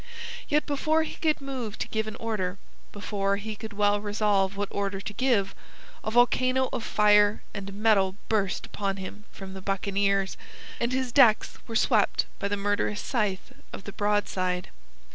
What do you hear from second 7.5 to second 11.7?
and metal burst upon him from the buccaneers, and his decks